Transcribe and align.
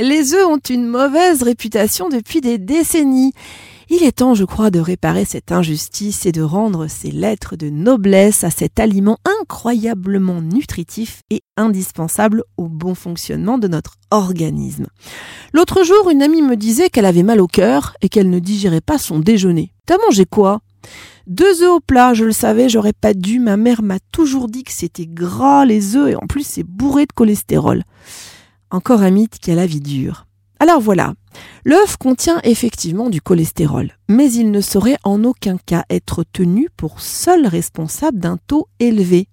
Les 0.00 0.32
œufs 0.32 0.46
ont 0.46 0.60
une 0.70 0.86
mauvaise 0.86 1.42
réputation 1.42 2.08
depuis 2.08 2.40
des 2.40 2.56
décennies. 2.56 3.32
Il 3.90 4.04
est 4.04 4.18
temps, 4.18 4.34
je 4.34 4.44
crois, 4.44 4.70
de 4.70 4.78
réparer 4.78 5.24
cette 5.24 5.50
injustice 5.50 6.24
et 6.24 6.30
de 6.30 6.40
rendre 6.40 6.86
ces 6.86 7.10
lettres 7.10 7.56
de 7.56 7.68
noblesse 7.68 8.44
à 8.44 8.50
cet 8.50 8.78
aliment 8.78 9.18
incroyablement 9.40 10.40
nutritif 10.40 11.22
et 11.30 11.42
indispensable 11.56 12.44
au 12.56 12.68
bon 12.68 12.94
fonctionnement 12.94 13.58
de 13.58 13.66
notre 13.66 13.94
organisme. 14.12 14.86
L'autre 15.52 15.82
jour, 15.82 16.10
une 16.10 16.22
amie 16.22 16.42
me 16.42 16.54
disait 16.54 16.90
qu'elle 16.90 17.04
avait 17.04 17.24
mal 17.24 17.40
au 17.40 17.48
cœur 17.48 17.96
et 18.00 18.08
qu'elle 18.08 18.30
ne 18.30 18.38
digérait 18.38 18.80
pas 18.80 18.98
son 18.98 19.18
déjeuner. 19.18 19.72
T'as 19.84 19.98
mangé 19.98 20.26
quoi? 20.26 20.60
Deux 21.26 21.64
œufs 21.64 21.72
au 21.72 21.80
plat, 21.80 22.14
je 22.14 22.24
le 22.24 22.32
savais, 22.32 22.68
j'aurais 22.68 22.92
pas 22.92 23.14
dû. 23.14 23.40
Ma 23.40 23.56
mère 23.56 23.82
m'a 23.82 23.98
toujours 24.12 24.46
dit 24.46 24.62
que 24.62 24.72
c'était 24.72 25.08
gras 25.08 25.64
les 25.64 25.96
œufs 25.96 26.12
et 26.12 26.14
en 26.14 26.26
plus 26.28 26.46
c'est 26.46 26.62
bourré 26.62 27.04
de 27.06 27.12
cholestérol. 27.12 27.82
Encore 28.70 29.02
un 29.02 29.10
mythe 29.10 29.38
qui 29.38 29.50
a 29.50 29.54
la 29.54 29.66
vie 29.66 29.80
dure. 29.80 30.26
Alors 30.60 30.80
voilà, 30.80 31.14
l'œuf 31.64 31.96
contient 31.96 32.40
effectivement 32.42 33.10
du 33.10 33.22
cholestérol, 33.22 33.92
mais 34.08 34.30
il 34.32 34.50
ne 34.50 34.60
saurait 34.60 34.98
en 35.04 35.22
aucun 35.24 35.56
cas 35.56 35.84
être 35.88 36.24
tenu 36.24 36.68
pour 36.76 37.00
seul 37.00 37.46
responsable 37.46 38.18
d'un 38.18 38.38
taux 38.46 38.68
élevé. 38.80 39.28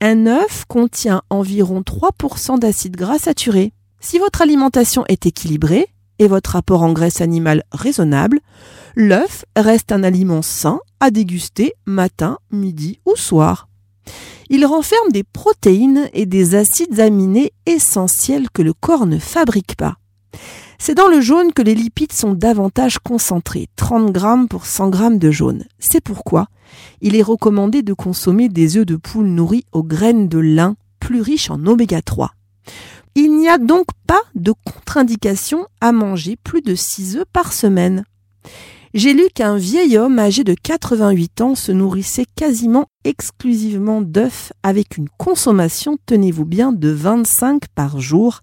Un 0.00 0.26
œuf 0.26 0.64
contient 0.66 1.22
environ 1.30 1.82
3% 1.82 2.58
d'acide 2.58 2.96
gras 2.96 3.18
saturé. 3.18 3.72
Si 4.00 4.18
votre 4.18 4.42
alimentation 4.42 5.04
est 5.08 5.26
équilibrée 5.26 5.86
et 6.18 6.26
votre 6.26 6.56
apport 6.56 6.82
en 6.82 6.92
graisse 6.92 7.20
animale 7.20 7.62
raisonnable, 7.70 8.40
l'œuf 8.96 9.44
reste 9.56 9.92
un 9.92 10.02
aliment 10.02 10.42
sain 10.42 10.80
à 11.00 11.10
déguster 11.10 11.74
matin, 11.86 12.38
midi 12.50 12.98
ou 13.06 13.14
soir. 13.14 13.69
Il 14.48 14.66
renferme 14.66 15.10
des 15.12 15.22
protéines 15.22 16.08
et 16.12 16.26
des 16.26 16.54
acides 16.54 16.98
aminés 17.00 17.52
essentiels 17.66 18.50
que 18.50 18.62
le 18.62 18.72
corps 18.72 19.06
ne 19.06 19.18
fabrique 19.18 19.76
pas. 19.76 19.96
C'est 20.78 20.94
dans 20.94 21.08
le 21.08 21.20
jaune 21.20 21.52
que 21.52 21.62
les 21.62 21.74
lipides 21.74 22.12
sont 22.12 22.32
davantage 22.32 22.98
concentrés, 22.98 23.68
30 23.76 24.12
grammes 24.12 24.48
pour 24.48 24.66
100 24.66 24.88
grammes 24.88 25.18
de 25.18 25.30
jaune. 25.30 25.64
C'est 25.78 26.00
pourquoi 26.00 26.48
il 27.00 27.16
est 27.16 27.22
recommandé 27.22 27.82
de 27.82 27.92
consommer 27.92 28.48
des 28.48 28.76
œufs 28.76 28.86
de 28.86 28.96
poule 28.96 29.26
nourris 29.26 29.64
aux 29.72 29.82
graines 29.82 30.28
de 30.28 30.38
lin, 30.38 30.76
plus 30.98 31.20
riches 31.20 31.50
en 31.50 31.66
oméga 31.66 32.02
3. 32.02 32.32
Il 33.14 33.36
n'y 33.36 33.48
a 33.48 33.58
donc 33.58 33.86
pas 34.06 34.22
de 34.34 34.52
contre-indication 34.64 35.66
à 35.80 35.92
manger 35.92 36.36
plus 36.36 36.62
de 36.62 36.74
6 36.74 37.16
œufs 37.16 37.24
par 37.32 37.52
semaine. 37.52 38.04
J'ai 38.92 39.12
lu 39.14 39.28
qu'un 39.32 39.56
vieil 39.56 39.96
homme 39.96 40.18
âgé 40.18 40.42
de 40.42 40.52
88 40.54 41.40
ans 41.42 41.54
se 41.54 41.70
nourrissait 41.70 42.26
quasiment 42.34 42.86
exclusivement 43.04 44.00
d'œufs 44.00 44.52
avec 44.64 44.96
une 44.96 45.08
consommation, 45.16 45.96
tenez-vous 46.06 46.44
bien, 46.44 46.72
de 46.72 46.88
25 46.88 47.68
par 47.68 48.00
jour 48.00 48.40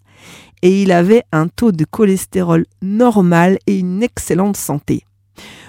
et 0.62 0.82
il 0.82 0.94
avait 0.94 1.24
un 1.34 1.50
taux 1.50 1.74
de 1.74 1.84
cholestérol 1.84 2.66
normal 2.82 3.60
et 3.68 3.78
une 3.78 4.02
excellente 4.02 4.56
santé. 4.56 5.04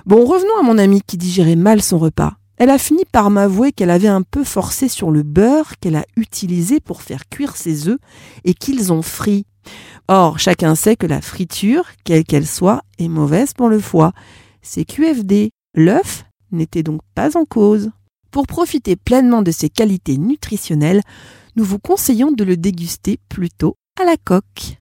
Bon, 0.07 0.25
revenons 0.25 0.57
à 0.61 0.63
mon 0.63 0.79
amie 0.79 1.03
qui 1.05 1.17
digérait 1.17 1.57
mal 1.57 1.83
son 1.83 1.99
repas. 1.99 2.35
Elle 2.57 2.71
a 2.71 2.79
fini 2.79 3.03
par 3.11 3.31
m'avouer 3.31 3.73
qu'elle 3.73 3.91
avait 3.91 4.07
un 4.07 4.23
peu 4.23 4.45
forcé 4.45 4.87
sur 4.87 5.11
le 5.11 5.25
beurre 5.25 5.73
qu'elle 5.81 5.97
a 5.97 6.07
utilisé 6.17 6.79
pour 6.79 7.03
faire 7.03 7.29
cuire 7.29 7.57
ses 7.57 7.89
œufs 7.89 7.99
et 8.45 8.55
qu'ils 8.55 8.93
ont 8.93 9.03
frit. 9.03 9.45
Or, 10.07 10.39
chacun 10.39 10.77
sait 10.77 10.95
que 10.95 11.07
la 11.07 11.21
friture, 11.21 11.85
quelle 12.05 12.25
qu'elle 12.25 12.47
soit, 12.47 12.83
est 12.99 13.09
mauvaise 13.09 13.55
pour 13.55 13.69
le 13.69 13.81
foie. 13.81 14.13
C'est 14.63 14.85
QFD. 14.85 15.51
L'œuf 15.75 16.25
n'était 16.51 16.83
donc 16.83 17.01
pas 17.15 17.37
en 17.37 17.45
cause. 17.45 17.91
Pour 18.31 18.47
profiter 18.47 18.97
pleinement 18.97 19.43
de 19.43 19.51
ses 19.51 19.69
qualités 19.69 20.19
nutritionnelles, 20.19 21.03
nous 21.57 21.65
vous 21.65 21.79
conseillons 21.79 22.33
de 22.33 22.45
le 22.45 22.57
déguster 22.57 23.19
plutôt 23.29 23.77
à 24.01 24.05
la 24.05 24.17
coque. 24.17 24.79